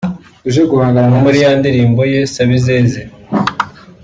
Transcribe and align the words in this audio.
(nko 1.07 1.17
muri 1.23 1.37
ya 1.43 1.51
ndirimbo) 1.59 2.01
“Ye 2.11 2.19
Sabizeze 2.33 2.99